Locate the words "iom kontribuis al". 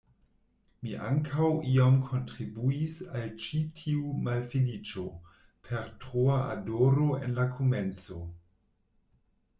1.73-3.29